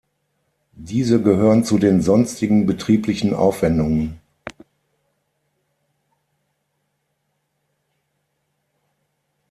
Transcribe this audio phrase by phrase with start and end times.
[0.79, 4.17] Diese gehören zu den sonstigen betrieblichen Aufwendungen.